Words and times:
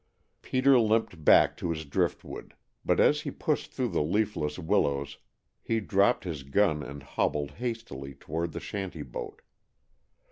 Peter 0.41 0.79
limped 0.79 1.23
back 1.23 1.55
to 1.55 1.69
his 1.69 1.85
driftwood, 1.85 2.55
but 2.83 2.99
as 2.99 3.21
he 3.21 3.29
pushed 3.29 3.71
through 3.71 3.89
the 3.89 4.01
leafless 4.01 4.57
willows 4.57 5.19
he 5.61 5.79
dropped 5.79 6.23
his 6.23 6.41
gun 6.41 6.81
and 6.81 7.03
hobbled 7.03 7.51
hastily 7.51 8.15
toward 8.15 8.51
the 8.51 8.59
shanty 8.59 9.03
boat. 9.03 9.43